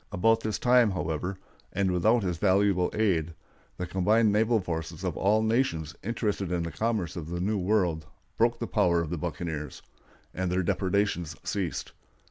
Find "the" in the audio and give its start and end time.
3.77-3.85, 5.43-5.47, 6.63-6.71, 7.29-7.39, 8.57-8.65, 9.11-9.19